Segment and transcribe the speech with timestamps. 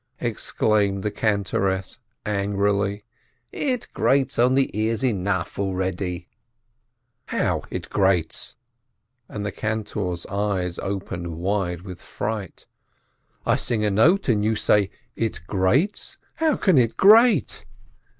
[0.19, 3.03] exclaimed the cantoress, angrily.
[3.51, 6.27] "It grates on the ears enough already!"
[7.35, 8.55] "How, it grates?"
[9.29, 12.65] and the cantor's eyes opened wide with fright,
[13.45, 16.17] "I sing a note, and you say 'it grates'?
[16.37, 17.65] How can it grate?"